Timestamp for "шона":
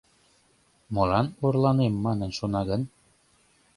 2.37-2.61